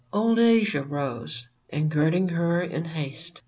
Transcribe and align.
Old 0.11 0.39
Asia 0.39 0.81
rose, 0.81 1.47
and, 1.69 1.91
girding 1.91 2.29
her 2.29 2.59
in 2.63 2.85
haste. 2.85 3.39